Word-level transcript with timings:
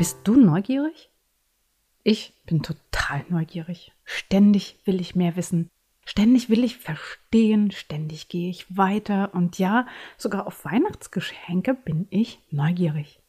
Bist 0.00 0.20
du 0.24 0.34
neugierig? 0.34 1.10
Ich 2.04 2.32
bin 2.46 2.62
total 2.62 3.22
neugierig. 3.28 3.92
Ständig 4.02 4.78
will 4.86 4.98
ich 4.98 5.14
mehr 5.14 5.36
wissen. 5.36 5.68
Ständig 6.06 6.48
will 6.48 6.64
ich 6.64 6.78
verstehen. 6.78 7.70
Ständig 7.70 8.30
gehe 8.30 8.48
ich 8.48 8.74
weiter. 8.74 9.34
Und 9.34 9.58
ja, 9.58 9.86
sogar 10.16 10.46
auf 10.46 10.64
Weihnachtsgeschenke 10.64 11.74
bin 11.74 12.06
ich 12.08 12.40
neugierig. 12.50 13.20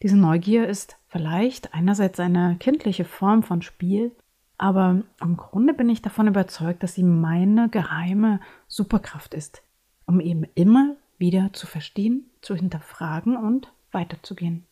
Diese 0.00 0.16
Neugier 0.16 0.68
ist 0.68 0.98
vielleicht 1.08 1.74
einerseits 1.74 2.20
eine 2.20 2.54
kindliche 2.60 3.04
Form 3.04 3.42
von 3.42 3.60
Spiel, 3.60 4.14
aber 4.56 5.02
im 5.20 5.36
Grunde 5.36 5.74
bin 5.74 5.88
ich 5.88 6.00
davon 6.00 6.28
überzeugt, 6.28 6.84
dass 6.84 6.94
sie 6.94 7.02
meine 7.02 7.70
geheime 7.70 8.38
Superkraft 8.68 9.34
ist, 9.34 9.62
um 10.06 10.20
eben 10.20 10.44
immer 10.54 10.94
wieder 11.18 11.52
zu 11.54 11.66
verstehen, 11.66 12.30
zu 12.40 12.54
hinterfragen 12.54 13.36
und 13.36 13.72
weiterzugehen. 13.90 14.67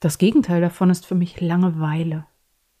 Das 0.00 0.18
Gegenteil 0.18 0.60
davon 0.60 0.90
ist 0.90 1.06
für 1.06 1.16
mich 1.16 1.40
Langeweile. 1.40 2.24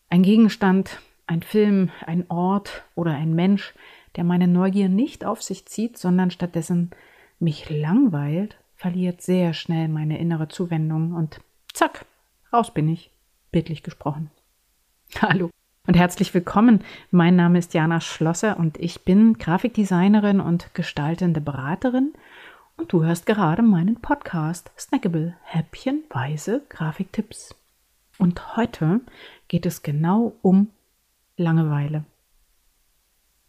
Ein 0.08 0.22
Gegenstand, 0.22 1.00
ein 1.26 1.42
Film, 1.42 1.90
ein 2.06 2.30
Ort 2.30 2.84
oder 2.94 3.10
ein 3.10 3.34
Mensch, 3.34 3.74
der 4.14 4.22
meine 4.22 4.46
Neugier 4.46 4.88
nicht 4.88 5.24
auf 5.24 5.42
sich 5.42 5.66
zieht, 5.66 5.98
sondern 5.98 6.30
stattdessen 6.30 6.90
mich 7.40 7.70
langweilt, 7.70 8.56
verliert 8.76 9.20
sehr 9.20 9.52
schnell 9.52 9.88
meine 9.88 10.18
innere 10.18 10.46
Zuwendung 10.46 11.12
und 11.12 11.40
zack, 11.72 12.06
raus 12.52 12.72
bin 12.72 12.88
ich, 12.88 13.10
bildlich 13.50 13.82
gesprochen. 13.82 14.30
Hallo 15.20 15.50
und 15.88 15.96
herzlich 15.96 16.32
willkommen. 16.34 16.84
Mein 17.10 17.34
Name 17.34 17.58
ist 17.58 17.74
Jana 17.74 18.00
Schlosser 18.00 18.58
und 18.58 18.78
ich 18.78 19.04
bin 19.04 19.38
Grafikdesignerin 19.38 20.38
und 20.38 20.72
gestaltende 20.72 21.40
Beraterin 21.40 22.12
und 22.78 22.92
du 22.92 23.04
hörst 23.04 23.26
gerade 23.26 23.62
meinen 23.62 23.96
Podcast 23.96 24.70
Snackable 24.78 25.34
Häppchenweise 25.42 26.62
Grafiktipps. 26.68 27.54
Und 28.18 28.56
heute 28.56 29.00
geht 29.48 29.66
es 29.66 29.82
genau 29.82 30.32
um 30.42 30.70
Langeweile. 31.36 32.04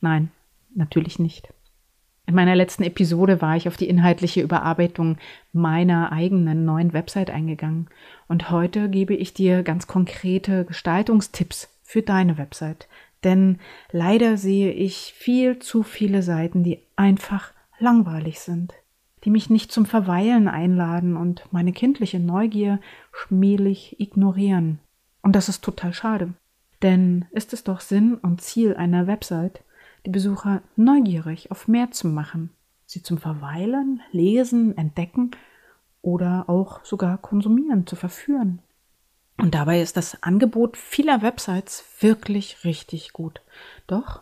Nein, 0.02 0.32
natürlich 0.74 1.20
nicht. 1.20 1.54
In 2.26 2.36
meiner 2.36 2.56
letzten 2.56 2.84
Episode 2.84 3.42
war 3.42 3.56
ich 3.56 3.68
auf 3.68 3.78
die 3.78 3.90
inhaltliche 3.90 4.42
Überarbeitung 4.42 5.18
meiner 5.54 6.12
eigenen 6.12 6.66
neuen 6.66 6.94
Website 6.94 7.30
eingegangen 7.30 7.88
und 8.28 8.52
heute 8.52 8.90
gebe 8.90 9.16
ich 9.16 9.34
dir 9.34 9.64
ganz 9.64 9.88
konkrete 9.88 10.66
Gestaltungstipps 10.66 11.70
für 11.84 12.02
deine 12.02 12.38
Website. 12.38 12.88
Denn 13.24 13.60
leider 13.92 14.38
sehe 14.38 14.72
ich 14.72 15.14
viel 15.16 15.60
zu 15.60 15.82
viele 15.84 16.22
Seiten, 16.22 16.64
die 16.64 16.80
einfach 16.96 17.52
langweilig 17.80 18.40
sind 18.40 18.74
die 19.24 19.30
mich 19.30 19.50
nicht 19.50 19.72
zum 19.72 19.86
Verweilen 19.86 20.48
einladen 20.48 21.18
und 21.18 21.44
meine 21.52 21.74
kindliche 21.74 22.20
Neugier 22.20 22.80
schmählich 23.12 24.00
ignorieren. 24.00 24.80
Und 25.22 25.36
das 25.36 25.50
ist 25.50 25.64
total 25.64 25.94
schade. 25.94 26.34
Denn 26.82 27.26
ist 27.32 27.54
es 27.54 27.64
doch 27.64 27.82
Sinn 27.82 28.16
und 28.16 28.42
Ziel 28.42 28.76
einer 28.76 29.08
Website, 29.08 29.64
die 30.06 30.10
Besucher 30.10 30.62
neugierig 30.76 31.52
auf 31.52 31.68
mehr 31.68 31.92
zu 31.92 32.08
machen, 32.08 32.52
sie 32.86 33.04
zum 33.04 33.18
Verweilen, 33.18 34.02
Lesen, 34.12 34.78
Entdecken 34.78 35.32
oder 36.02 36.46
auch 36.48 36.86
sogar 36.86 37.18
Konsumieren 37.18 37.86
zu 37.86 37.98
verführen. 37.98 38.60
Und 39.38 39.56
dabei 39.56 39.82
ist 39.82 39.98
das 39.98 40.24
Angebot 40.24 40.78
vieler 40.78 41.22
Websites 41.22 41.84
wirklich 42.00 42.64
richtig 42.64 43.14
gut. 43.14 43.42
Doch 43.88 44.22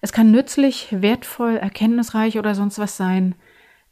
es 0.00 0.12
kann 0.12 0.30
nützlich, 0.30 0.88
wertvoll, 0.90 1.56
erkenntnisreich 1.56 2.38
oder 2.38 2.54
sonst 2.54 2.78
was 2.78 2.98
sein, 2.98 3.34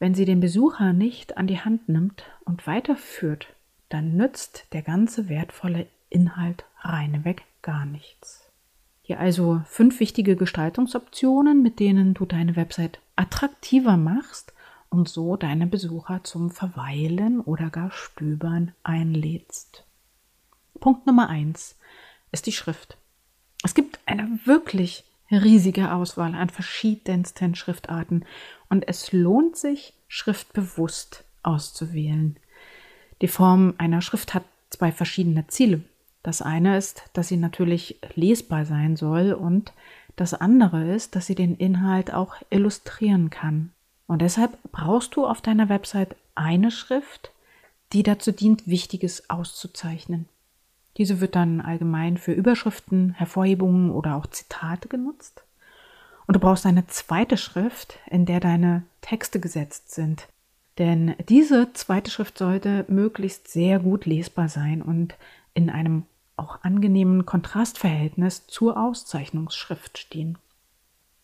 wenn 0.02 0.16
sie 0.16 0.24
den 0.24 0.40
Besucher 0.40 0.92
nicht 0.92 1.36
an 1.36 1.46
die 1.46 1.60
Hand 1.60 1.88
nimmt 1.88 2.24
und 2.44 2.66
weiterführt, 2.66 3.46
dann 3.88 4.16
nützt 4.16 4.66
der 4.72 4.82
ganze 4.82 5.28
wertvolle 5.28 5.86
Inhalt 6.10 6.64
reineweg 6.80 7.44
gar 7.62 7.86
nichts. 7.86 8.50
Hier 9.02 9.20
also 9.20 9.62
fünf 9.64 10.00
wichtige 10.00 10.34
Gestaltungsoptionen, 10.34 11.62
mit 11.62 11.78
denen 11.78 12.14
du 12.14 12.26
deine 12.26 12.56
Website 12.56 12.98
attraktiver 13.14 13.96
machst 13.96 14.52
und 14.90 15.08
so 15.08 15.36
deine 15.36 15.68
Besucher 15.68 16.24
zum 16.24 16.50
Verweilen 16.50 17.38
oder 17.38 17.70
gar 17.70 17.92
Stöbern 17.92 18.72
einlädst. 18.82 19.84
Punkt 20.80 21.06
Nummer 21.06 21.28
eins 21.28 21.76
ist 22.32 22.46
die 22.46 22.52
Schrift. 22.52 22.96
Es 23.62 23.72
gibt 23.72 24.00
eine 24.06 24.40
wirklich 24.46 25.04
riesige 25.40 25.92
Auswahl 25.92 26.34
an 26.34 26.50
verschiedensten 26.50 27.54
Schriftarten 27.54 28.24
und 28.68 28.86
es 28.88 29.12
lohnt 29.12 29.56
sich, 29.56 29.94
Schrift 30.14 30.52
bewusst 30.52 31.24
auszuwählen. 31.42 32.36
Die 33.22 33.28
Form 33.28 33.72
einer 33.78 34.02
Schrift 34.02 34.34
hat 34.34 34.44
zwei 34.68 34.92
verschiedene 34.92 35.46
Ziele. 35.46 35.80
Das 36.22 36.42
eine 36.42 36.76
ist, 36.76 37.04
dass 37.14 37.28
sie 37.28 37.38
natürlich 37.38 37.98
lesbar 38.14 38.66
sein 38.66 38.96
soll 38.96 39.32
und 39.32 39.72
das 40.16 40.34
andere 40.34 40.94
ist, 40.94 41.16
dass 41.16 41.24
sie 41.24 41.34
den 41.34 41.56
Inhalt 41.56 42.12
auch 42.12 42.34
illustrieren 42.50 43.30
kann. 43.30 43.72
Und 44.06 44.20
deshalb 44.20 44.58
brauchst 44.70 45.16
du 45.16 45.26
auf 45.26 45.40
deiner 45.40 45.70
Website 45.70 46.14
eine 46.34 46.70
Schrift, 46.70 47.32
die 47.94 48.02
dazu 48.02 48.32
dient, 48.32 48.68
Wichtiges 48.68 49.30
auszuzeichnen. 49.30 50.28
Diese 50.98 51.22
wird 51.22 51.36
dann 51.36 51.62
allgemein 51.62 52.18
für 52.18 52.32
Überschriften, 52.32 53.14
Hervorhebungen 53.14 53.90
oder 53.90 54.16
auch 54.16 54.26
Zitate 54.26 54.88
genutzt. 54.88 55.42
Und 56.26 56.36
du 56.36 56.40
brauchst 56.40 56.66
eine 56.66 56.86
zweite 56.86 57.36
Schrift, 57.36 57.98
in 58.10 58.26
der 58.26 58.40
deine 58.40 58.84
Texte 59.00 59.40
gesetzt 59.40 59.92
sind. 59.92 60.28
Denn 60.78 61.14
diese 61.28 61.72
zweite 61.72 62.10
Schrift 62.10 62.38
sollte 62.38 62.84
möglichst 62.88 63.48
sehr 63.48 63.78
gut 63.78 64.06
lesbar 64.06 64.48
sein 64.48 64.80
und 64.82 65.14
in 65.54 65.68
einem 65.68 66.04
auch 66.36 66.62
angenehmen 66.62 67.26
Kontrastverhältnis 67.26 68.46
zur 68.46 68.76
Auszeichnungsschrift 68.76 69.98
stehen. 69.98 70.38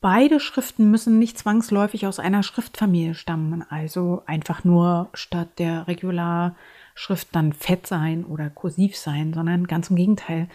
Beide 0.01 0.39
Schriften 0.39 0.91
müssen 0.91 1.19
nicht 1.19 1.39
zwangsläufig 1.39 2.07
aus 2.07 2.21
einer 2.21 2.45
Schriftfamilie 2.45 3.15
stammen, 3.15 3.65
also 3.69 4.23
einfach 4.27 4.63
nur 4.63 5.09
statt 5.13 5.59
der 5.59 5.89
Regular 5.89 6.55
Schrift 6.95 7.29
dann 7.33 7.53
fett 7.53 7.87
sein 7.87 8.25
oder 8.25 8.49
kursiv 8.51 8.97
sein, 8.97 9.33
sondern 9.35 9.67
ganz 9.67 9.91
im 9.91 9.97
Gegenteil. 9.97 10.49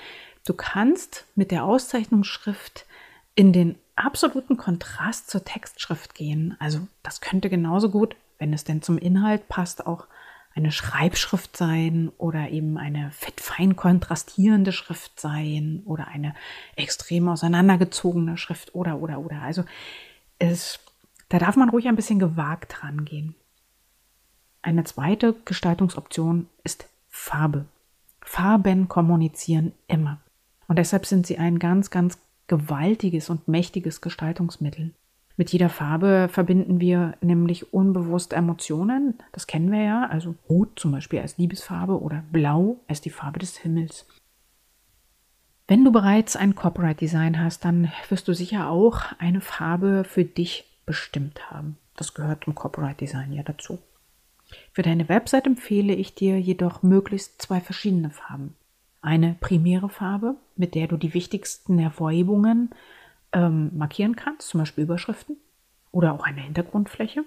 Du 0.45 0.53
kannst 0.53 1.25
mit 1.35 1.51
der 1.51 1.65
Auszeichnungsschrift 1.65 2.85
in 3.35 3.51
den 3.51 3.75
absoluten 3.95 4.57
Kontrast 4.57 5.29
zur 5.29 5.43
Textschrift 5.43 6.15
gehen. 6.15 6.55
Also 6.59 6.87
das 7.03 7.21
könnte 7.21 7.49
genauso 7.49 7.89
gut, 7.89 8.15
wenn 8.39 8.53
es 8.53 8.63
denn 8.63 8.81
zum 8.81 8.97
Inhalt 8.97 9.47
passt, 9.47 9.85
auch 9.85 10.07
eine 10.55 10.71
Schreibschrift 10.71 11.57
sein 11.57 12.11
oder 12.17 12.49
eben 12.49 12.77
eine 12.77 13.11
fettfein 13.11 13.75
kontrastierende 13.75 14.71
Schrift 14.71 15.19
sein 15.19 15.81
oder 15.85 16.07
eine 16.07 16.35
extrem 16.75 17.27
auseinandergezogene 17.27 18.37
Schrift 18.37 18.75
oder 18.75 18.99
oder 18.99 19.19
oder. 19.19 19.41
Also 19.41 19.63
es, 20.37 20.79
da 21.29 21.39
darf 21.39 21.55
man 21.55 21.69
ruhig 21.69 21.87
ein 21.87 21.95
bisschen 21.95 22.19
gewagt 22.19 22.83
rangehen. 22.83 23.35
Eine 24.61 24.83
zweite 24.83 25.33
Gestaltungsoption 25.45 26.47
ist 26.63 26.87
Farbe. 27.09 27.65
Farben 28.21 28.87
kommunizieren 28.87 29.73
immer. 29.87 30.19
Und 30.67 30.79
deshalb 30.79 31.05
sind 31.05 31.27
sie 31.27 31.37
ein 31.37 31.59
ganz, 31.59 31.89
ganz 31.89 32.17
gewaltiges 32.47 33.29
und 33.29 33.47
mächtiges 33.47 34.01
Gestaltungsmittel. 34.01 34.93
Mit 35.35 35.51
jeder 35.51 35.69
Farbe 35.69 36.29
verbinden 36.31 36.79
wir 36.79 37.15
nämlich 37.21 37.73
unbewusst 37.73 38.33
Emotionen. 38.33 39.15
Das 39.31 39.47
kennen 39.47 39.71
wir 39.71 39.81
ja. 39.81 40.05
Also 40.05 40.35
Rot 40.47 40.79
zum 40.79 40.91
Beispiel 40.91 41.19
als 41.19 41.37
Liebesfarbe 41.37 41.99
oder 41.99 42.23
Blau 42.31 42.81
als 42.87 43.01
die 43.01 43.09
Farbe 43.09 43.39
des 43.39 43.57
Himmels. 43.57 44.05
Wenn 45.67 45.83
du 45.83 45.91
bereits 45.91 46.35
ein 46.35 46.55
Corporate 46.55 46.97
Design 46.97 47.39
hast, 47.41 47.65
dann 47.65 47.91
wirst 48.09 48.27
du 48.27 48.33
sicher 48.33 48.69
auch 48.69 49.01
eine 49.17 49.41
Farbe 49.41 50.03
für 50.03 50.25
dich 50.25 50.65
bestimmt 50.85 51.49
haben. 51.49 51.77
Das 51.95 52.13
gehört 52.13 52.43
zum 52.43 52.53
Corporate 52.53 52.97
Design 52.97 53.33
ja 53.33 53.43
dazu. 53.43 53.79
Für 54.71 54.81
deine 54.83 55.09
Website 55.09 55.47
empfehle 55.47 55.93
ich 55.95 56.13
dir 56.13 56.39
jedoch 56.39 56.83
möglichst 56.83 57.41
zwei 57.41 57.59
verschiedene 57.59 58.11
Farben. 58.11 58.55
Eine 59.03 59.35
primäre 59.39 59.89
Farbe, 59.89 60.37
mit 60.55 60.73
der 60.73 60.87
du 60.87 60.97
die 60.97 61.13
wichtigsten 61.13 61.77
Hervorhebungen 61.77 62.71
ähm, 63.33 63.69
markieren 63.77 64.15
kannst, 64.15 64.47
zum 64.47 64.61
Beispiel 64.61 64.85
Überschriften 64.85 65.37
oder 65.91 66.13
auch 66.13 66.23
eine 66.23 66.41
Hintergrundfläche. 66.41 67.25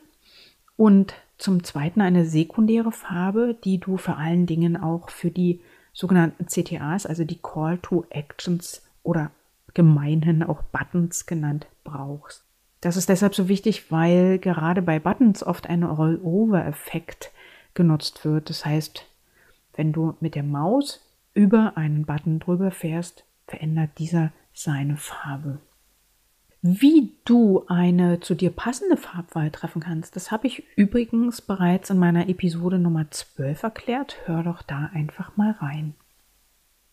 Und 0.76 1.14
zum 1.38 1.64
Zweiten 1.64 2.00
eine 2.00 2.24
sekundäre 2.24 2.92
Farbe, 2.92 3.56
die 3.62 3.78
du 3.78 3.98
vor 3.98 4.16
allen 4.16 4.46
Dingen 4.46 4.76
auch 4.76 5.10
für 5.10 5.30
die 5.30 5.60
sogenannten 5.92 6.46
CTAs, 6.46 7.06
also 7.06 7.24
die 7.24 7.40
Call 7.40 7.78
to 7.78 8.04
Actions 8.10 8.82
oder 9.02 9.30
gemeinhin 9.74 10.42
auch 10.42 10.62
Buttons 10.62 11.26
genannt, 11.26 11.66
brauchst. 11.84 12.42
Das 12.80 12.96
ist 12.96 13.08
deshalb 13.08 13.34
so 13.34 13.48
wichtig, 13.48 13.92
weil 13.92 14.38
gerade 14.38 14.80
bei 14.80 14.98
Buttons 14.98 15.42
oft 15.42 15.68
ein 15.68 15.82
Rollover-Effekt 15.82 17.32
genutzt 17.74 18.24
wird. 18.24 18.48
Das 18.48 18.64
heißt, 18.64 19.04
wenn 19.74 19.92
du 19.92 20.14
mit 20.20 20.34
der 20.34 20.42
Maus 20.42 21.05
über 21.36 21.76
einen 21.76 22.06
Button 22.06 22.38
drüber 22.40 22.70
fährst, 22.70 23.24
verändert 23.46 23.90
dieser 23.98 24.32
seine 24.52 24.96
Farbe. 24.96 25.60
Wie 26.62 27.12
du 27.24 27.64
eine 27.68 28.18
zu 28.20 28.34
dir 28.34 28.50
passende 28.50 28.96
Farbwahl 28.96 29.50
treffen 29.50 29.82
kannst, 29.82 30.16
das 30.16 30.32
habe 30.32 30.46
ich 30.46 30.64
übrigens 30.76 31.42
bereits 31.42 31.90
in 31.90 31.98
meiner 31.98 32.28
Episode 32.28 32.78
Nummer 32.78 33.08
12 33.10 33.62
erklärt. 33.62 34.16
Hör 34.24 34.42
doch 34.42 34.62
da 34.62 34.90
einfach 34.92 35.36
mal 35.36 35.52
rein. 35.52 35.94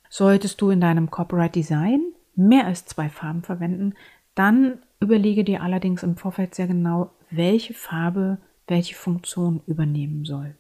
Solltest 0.10 0.62
du 0.62 0.70
in 0.70 0.82
deinem 0.82 1.10
Corporate 1.10 1.54
Design 1.54 2.02
mehr 2.36 2.68
als 2.68 2.86
zwei 2.86 3.10
Farben 3.10 3.42
verwenden, 3.42 3.94
dann 4.36 4.80
überlege 5.00 5.44
dir 5.44 5.64
allerdings 5.64 6.04
im 6.04 6.18
Vorfeld 6.18 6.54
sehr 6.54 6.68
genau, 6.68 7.12
welche 7.32 7.74
Farbe 7.74 8.40
welche 8.68 8.96
Funktion 8.96 9.62
übernehmen 9.66 10.26
soll. 10.26 10.56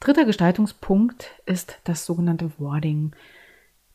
Dritter 0.00 0.24
Gestaltungspunkt 0.24 1.30
ist 1.44 1.78
das 1.84 2.06
sogenannte 2.06 2.50
Wording. 2.58 3.12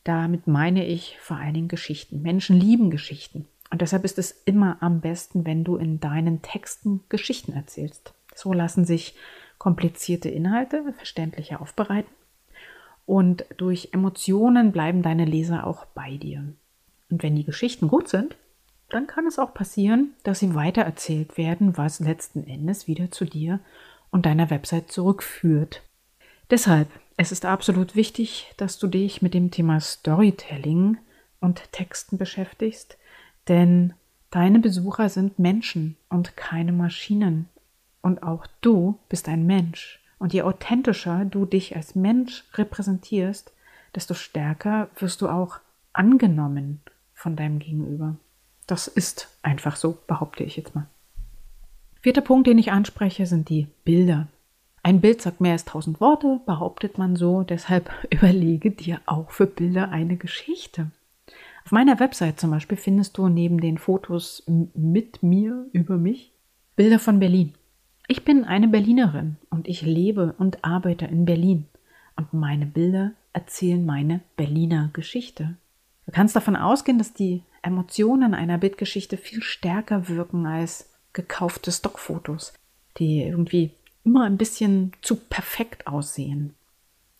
Damit 0.04 0.46
meine 0.46 0.86
ich 0.86 1.18
vor 1.20 1.36
allen 1.36 1.54
Dingen 1.54 1.68
Geschichten. 1.68 2.22
Menschen 2.22 2.54
lieben 2.60 2.90
Geschichten. 2.90 3.48
Und 3.72 3.82
deshalb 3.82 4.04
ist 4.04 4.16
es 4.16 4.30
immer 4.44 4.76
am 4.80 5.00
besten, 5.00 5.44
wenn 5.44 5.64
du 5.64 5.76
in 5.76 5.98
deinen 5.98 6.42
Texten 6.42 7.00
Geschichten 7.08 7.54
erzählst. 7.54 8.14
So 8.36 8.52
lassen 8.52 8.84
sich 8.84 9.16
komplizierte 9.58 10.28
Inhalte 10.28 10.92
verständlicher 10.92 11.60
aufbereiten 11.60 12.12
und 13.04 13.44
durch 13.56 13.88
Emotionen 13.92 14.70
bleiben 14.70 15.02
deine 15.02 15.24
Leser 15.24 15.66
auch 15.66 15.86
bei 15.86 16.16
dir. 16.16 16.44
Und 17.10 17.22
wenn 17.24 17.34
die 17.34 17.44
Geschichten 17.44 17.88
gut 17.88 18.08
sind, 18.08 18.36
dann 18.90 19.08
kann 19.08 19.26
es 19.26 19.40
auch 19.40 19.54
passieren, 19.54 20.14
dass 20.22 20.38
sie 20.38 20.54
weitererzählt 20.54 21.36
werden, 21.36 21.76
was 21.76 21.98
letzten 21.98 22.46
Endes 22.46 22.86
wieder 22.86 23.10
zu 23.10 23.24
dir 23.24 23.58
und 24.10 24.26
deiner 24.26 24.50
Website 24.50 24.92
zurückführt. 24.92 25.82
Deshalb, 26.50 26.88
es 27.16 27.32
ist 27.32 27.44
absolut 27.44 27.96
wichtig, 27.96 28.52
dass 28.56 28.78
du 28.78 28.86
dich 28.86 29.20
mit 29.20 29.34
dem 29.34 29.50
Thema 29.50 29.80
Storytelling 29.80 30.98
und 31.40 31.72
Texten 31.72 32.18
beschäftigst, 32.18 32.96
denn 33.48 33.94
deine 34.30 34.60
Besucher 34.60 35.08
sind 35.08 35.38
Menschen 35.38 35.96
und 36.08 36.36
keine 36.36 36.72
Maschinen. 36.72 37.48
Und 38.00 38.22
auch 38.22 38.46
du 38.60 38.98
bist 39.08 39.28
ein 39.28 39.46
Mensch. 39.46 40.00
Und 40.18 40.32
je 40.32 40.42
authentischer 40.42 41.24
du 41.24 41.46
dich 41.46 41.74
als 41.74 41.94
Mensch 41.94 42.44
repräsentierst, 42.54 43.52
desto 43.94 44.14
stärker 44.14 44.88
wirst 44.98 45.22
du 45.22 45.28
auch 45.28 45.58
angenommen 45.92 46.80
von 47.12 47.34
deinem 47.34 47.58
Gegenüber. 47.58 48.16
Das 48.66 48.86
ist 48.86 49.28
einfach 49.42 49.76
so, 49.76 49.98
behaupte 50.06 50.44
ich 50.44 50.56
jetzt 50.56 50.74
mal. 50.74 50.86
Vierter 52.02 52.20
Punkt, 52.20 52.46
den 52.46 52.58
ich 52.58 52.70
anspreche, 52.70 53.26
sind 53.26 53.48
die 53.48 53.66
Bilder. 53.84 54.28
Ein 54.86 55.00
Bild 55.00 55.20
sagt 55.20 55.40
mehr 55.40 55.50
als 55.50 55.64
tausend 55.64 56.00
Worte, 56.00 56.38
behauptet 56.46 56.96
man 56.96 57.16
so. 57.16 57.42
Deshalb 57.42 57.90
überlege 58.10 58.70
dir 58.70 59.00
auch 59.04 59.32
für 59.32 59.46
Bilder 59.48 59.90
eine 59.90 60.16
Geschichte. 60.16 60.92
Auf 61.64 61.72
meiner 61.72 61.98
Website 61.98 62.38
zum 62.38 62.52
Beispiel 62.52 62.78
findest 62.78 63.18
du 63.18 63.26
neben 63.26 63.60
den 63.60 63.78
Fotos 63.78 64.44
mit 64.46 65.24
mir 65.24 65.66
über 65.72 65.96
mich 65.96 66.30
Bilder 66.76 67.00
von 67.00 67.18
Berlin. 67.18 67.54
Ich 68.06 68.24
bin 68.24 68.44
eine 68.44 68.68
Berlinerin 68.68 69.38
und 69.50 69.66
ich 69.66 69.82
lebe 69.82 70.36
und 70.38 70.64
arbeite 70.64 71.06
in 71.06 71.24
Berlin. 71.24 71.66
Und 72.14 72.32
meine 72.32 72.66
Bilder 72.66 73.10
erzählen 73.32 73.84
meine 73.84 74.20
Berliner 74.36 74.90
Geschichte. 74.92 75.56
Du 76.06 76.12
kannst 76.12 76.36
davon 76.36 76.54
ausgehen, 76.54 76.98
dass 76.98 77.12
die 77.12 77.42
Emotionen 77.60 78.34
einer 78.34 78.58
Bildgeschichte 78.58 79.16
viel 79.16 79.42
stärker 79.42 80.08
wirken 80.08 80.46
als 80.46 80.94
gekaufte 81.12 81.72
Stockfotos, 81.72 82.54
die 82.98 83.24
irgendwie 83.24 83.72
immer 84.06 84.24
ein 84.24 84.38
bisschen 84.38 84.92
zu 85.02 85.16
perfekt 85.16 85.86
aussehen. 85.86 86.54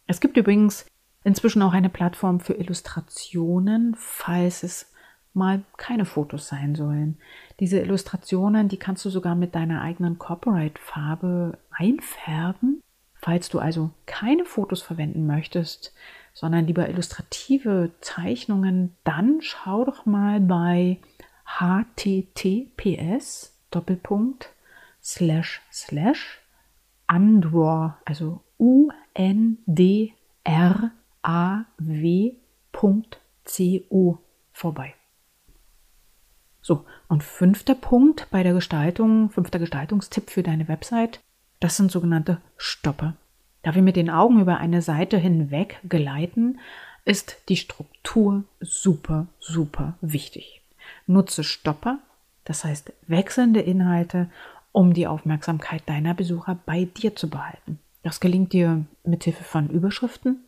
Es 0.06 0.20
gibt 0.20 0.36
übrigens 0.36 0.86
inzwischen 1.24 1.60
auch 1.62 1.72
eine 1.72 1.90
Plattform 1.90 2.38
für 2.38 2.54
Illustrationen, 2.54 3.96
falls 3.98 4.62
es 4.62 4.92
mal 5.34 5.64
keine 5.76 6.06
Fotos 6.06 6.48
sein 6.48 6.76
sollen. 6.76 7.18
Diese 7.60 7.80
Illustrationen, 7.80 8.68
die 8.68 8.78
kannst 8.78 9.04
du 9.04 9.10
sogar 9.10 9.34
mit 9.34 9.54
deiner 9.54 9.82
eigenen 9.82 10.18
Corporate-Farbe 10.18 11.58
einfärben. 11.70 12.80
Falls 13.14 13.48
du 13.48 13.58
also 13.58 13.90
keine 14.06 14.44
Fotos 14.44 14.80
verwenden 14.80 15.26
möchtest, 15.26 15.92
sondern 16.32 16.66
lieber 16.66 16.88
illustrative 16.88 17.90
Zeichnungen, 18.00 18.94
dann 19.02 19.38
schau 19.40 19.84
doch 19.84 20.06
mal 20.06 20.40
bei 20.40 20.98
https 21.44 23.52
Undraw, 27.08 27.94
also 28.04 28.42
u 28.58 28.90
n 29.14 29.58
d 29.66 30.14
r 30.44 30.90
a 31.22 31.64
w.co 31.78 32.82
vorbei. 34.52 34.94
So, 36.62 36.84
und 37.08 37.22
fünfter 37.22 37.74
Punkt 37.74 38.26
bei 38.30 38.42
der 38.42 38.52
Gestaltung, 38.52 39.30
fünfter 39.30 39.58
Gestaltungstipp 39.58 40.30
für 40.30 40.42
deine 40.42 40.66
Website, 40.68 41.20
das 41.60 41.76
sind 41.76 41.92
sogenannte 41.92 42.40
Stopper. 42.56 43.14
Da 43.62 43.74
wir 43.74 43.82
mit 43.82 43.96
den 43.96 44.10
Augen 44.10 44.40
über 44.40 44.58
eine 44.58 44.82
Seite 44.82 45.16
hinweg 45.16 45.80
geleiten, 45.84 46.58
ist 47.04 47.36
die 47.48 47.56
Struktur 47.56 48.44
super, 48.60 49.28
super 49.38 49.94
wichtig. 50.00 50.60
Nutze 51.06 51.44
Stopper, 51.44 52.00
das 52.44 52.64
heißt 52.64 52.92
wechselnde 53.06 53.60
Inhalte, 53.60 54.28
um 54.76 54.92
die 54.92 55.06
Aufmerksamkeit 55.06 55.82
deiner 55.86 56.12
Besucher 56.12 56.58
bei 56.66 56.84
dir 56.84 57.16
zu 57.16 57.30
behalten. 57.30 57.78
Das 58.02 58.20
gelingt 58.20 58.52
dir 58.52 58.84
mit 59.04 59.24
Hilfe 59.24 59.42
von 59.42 59.70
Überschriften, 59.70 60.44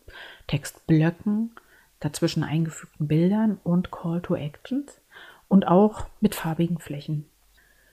Textblöcken, 0.47 1.53
dazwischen 1.99 2.45
eingefügten 2.45 3.09
Bildern 3.09 3.59
und 3.65 3.91
Call 3.91 4.21
to 4.21 4.35
Actions 4.35 5.01
und 5.49 5.67
auch 5.67 6.07
mit 6.21 6.35
farbigen 6.35 6.79
Flächen. 6.79 7.25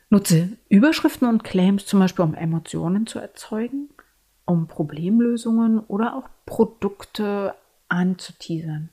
Nutze 0.09 0.49
Überschriften 0.67 1.27
und 1.27 1.45
Claims 1.45 1.85
zum 1.85 1.99
Beispiel, 1.99 2.25
um 2.25 2.35
Emotionen 2.35 3.07
zu 3.07 3.19
erzeugen 3.19 3.89
um 4.45 4.67
Problemlösungen 4.67 5.79
oder 5.79 6.15
auch 6.15 6.29
Produkte 6.45 7.55
anzuteasern. 7.89 8.89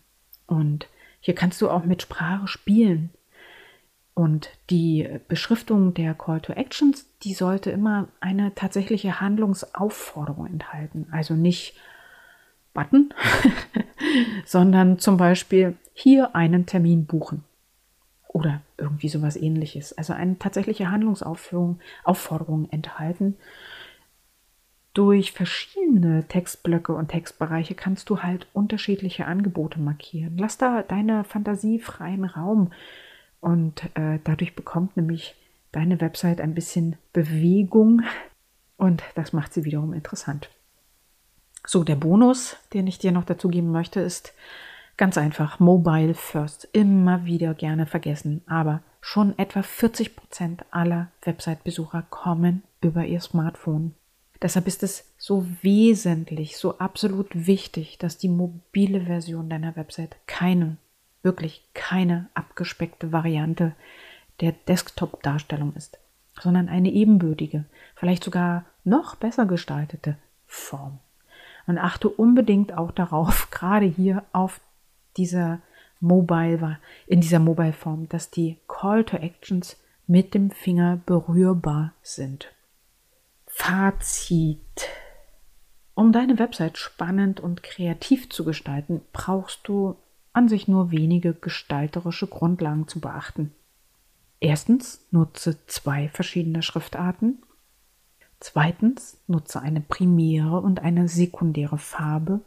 Und 0.47 0.89
hier 1.21 1.35
kannst 1.35 1.61
du 1.61 1.71
auch 1.71 1.85
mit 1.85 2.03
Sprache 2.03 2.49
spielen. 2.49 3.11
Und 4.15 4.51
die 4.69 5.09
Beschriftung 5.29 5.95
der 5.95 6.15
Call 6.15 6.41
to 6.41 6.53
Actions, 6.53 7.07
die 7.23 7.33
sollte 7.33 7.71
immer 7.71 8.09
eine 8.21 8.55
tatsächliche 8.55 9.21
Handlungsaufforderung 9.21 10.47
enthalten. 10.47 11.07
Also 11.11 11.35
nicht 11.35 11.75
Button, 12.75 13.15
sondern 14.45 14.99
zum 14.99 15.17
Beispiel 15.17 15.77
hier 15.95 16.37
einen 16.37 16.67
Termin 16.67 17.07
buchen. 17.07 17.45
Oder 18.29 18.61
irgendwie 18.79 19.09
sowas 19.09 19.37
ähnliches. 19.37 19.97
Also 19.97 20.13
eine 20.13 20.39
tatsächliche 20.39 20.91
Handlungsaufforderung 20.91 22.69
enthalten 22.71 23.37
durch 24.95 25.33
verschiedene 25.33 26.27
Textblöcke 26.29 26.93
und 26.95 27.09
Textbereiche 27.09 27.75
kannst 27.75 28.11
du 28.11 28.23
halt 28.23 28.47
unterschiedliche 28.53 29.27
Angebote 29.27 29.81
markieren. 29.81 30.37
Lass 30.37 30.59
da 30.59 30.83
deine 30.83 31.25
Fantasie 31.25 31.79
freien 31.79 32.25
Raum 32.25 32.73
und 33.43 33.85
äh, 33.95 34.21
dadurch 34.25 34.55
bekommt 34.55 34.97
nämlich 34.97 35.35
deine 35.73 36.01
Website 36.01 36.41
ein 36.41 36.55
bisschen 36.55 36.97
Bewegung 37.13 38.03
und 38.79 39.03
das 39.15 39.35
macht 39.35 39.53
sie 39.53 39.65
wiederum 39.65 39.93
interessant. 39.93 40.49
So, 41.67 41.85
der 41.85 41.97
Bonus, 41.97 42.57
den 42.73 42.87
ich 42.87 42.99
dir 42.99 43.13
noch 43.13 43.25
dazu 43.25 43.49
geben 43.49 43.71
möchte, 43.71 44.01
ist 44.01 44.33
ganz 44.97 45.19
einfach 45.19 45.61
Mobile 45.61 46.15
First. 46.15 46.69
Immer 46.73 47.25
wieder 47.25 47.55
gerne 47.55 47.87
vergessen, 47.87 48.43
aber 48.47 48.83
schon 49.01 49.39
etwa 49.39 49.63
40 49.63 50.17
Prozent 50.17 50.65
aller 50.71 51.11
Website-Besucher 51.23 52.05
kommen 52.11 52.63
über 52.81 53.05
ihr 53.05 53.21
Smartphone. 53.21 53.95
Deshalb 54.41 54.67
ist 54.67 54.83
es 54.83 55.13
so 55.19 55.47
wesentlich, 55.63 56.57
so 56.57 56.79
absolut 56.79 57.29
wichtig, 57.47 57.99
dass 57.99 58.19
die 58.19 58.29
mobile 58.29 59.03
Version 59.03 59.49
deiner 59.49 59.77
Website 59.77 60.17
keine, 60.27 60.77
wirklich 61.23 61.65
keine 61.75 62.29
abgespeckte 62.35 63.13
Variante 63.13 63.75
der 64.41 64.53
Desktop-Darstellung 64.53 65.75
ist, 65.75 65.99
sondern 66.41 66.69
eine 66.69 66.91
ebenbürtige, 66.91 67.65
vielleicht 67.95 68.25
sogar 68.25 68.65
noch 68.85 69.15
besser 69.17 69.47
gestaltete 69.47 70.17
Form. 70.47 70.99
Und 71.67 71.79
achte 71.79 72.09
unbedingt 72.09 72.77
auch 72.77 72.91
darauf, 72.91 73.51
gerade 73.51 73.87
hier 73.87 74.25
auf 74.33 74.61
dieser 75.17 75.61
Mobile, 76.01 76.79
in 77.07 77.21
dieser 77.21 77.39
Mobile-Form, 77.39 78.09
dass 78.09 78.31
die 78.31 78.59
Call 78.67 79.05
to 79.05 79.17
Actions 79.17 79.77
mit 80.09 80.35
dem 80.35 80.51
Finger 80.51 81.01
berührbar 81.07 81.93
sind. 82.03 82.53
Fazit. 83.47 84.59
Um 85.95 86.11
deine 86.11 86.39
Website 86.39 86.79
spannend 86.79 87.39
und 87.39 87.63
kreativ 87.63 88.31
zu 88.31 88.45
gestalten, 88.45 89.03
brauchst 89.13 89.69
du 89.69 89.97
an 90.33 90.49
sich 90.49 90.69
nur 90.69 90.91
wenige 90.91 91.35
gestalterische 91.35 92.27
Grundlagen 92.27 92.89
zu 92.89 93.01
beachten. 93.01 93.53
Erstens, 94.41 95.07
nutze 95.11 95.65
zwei 95.67 96.09
verschiedene 96.09 96.63
Schriftarten. 96.63 97.43
Zweitens, 98.41 99.19
nutze 99.27 99.61
eine 99.61 99.81
primäre 99.81 100.61
und 100.61 100.81
eine 100.81 101.09
sekundäre 101.09 101.79
Farbe. 101.79 102.41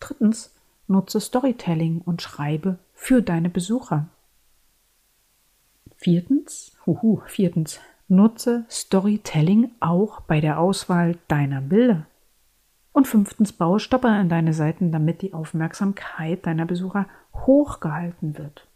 Drittens, 0.00 0.54
nutze 0.86 1.20
Storytelling 1.20 2.00
und 2.00 2.22
schreibe 2.22 2.78
für 2.94 3.20
deine 3.20 3.50
Besucher. 3.50 4.08
Viertens, 5.96 6.76
huhu, 6.86 7.20
viertens, 7.26 7.80
Nutze 8.10 8.64
Storytelling 8.70 9.70
auch 9.80 10.22
bei 10.22 10.40
der 10.40 10.58
Auswahl 10.58 11.18
deiner 11.28 11.60
Bilder. 11.60 12.06
Und 12.98 13.06
fünftens, 13.06 13.52
baue 13.52 13.78
Stopper 13.78 14.20
in 14.20 14.28
deine 14.28 14.52
Seiten, 14.52 14.90
damit 14.90 15.22
die 15.22 15.32
Aufmerksamkeit 15.32 16.44
deiner 16.44 16.66
Besucher 16.66 17.06
hochgehalten 17.32 18.36
wird. 18.36 18.66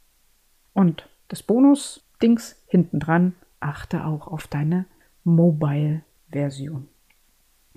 Und 0.75 1.09
das 1.27 1.43
Bonus-Dings 1.43 2.63
hinten 2.69 3.01
dran, 3.01 3.35
achte 3.59 4.07
auch 4.07 4.29
auf 4.29 4.47
deine 4.47 4.85
Mobile-Version. 5.25 6.87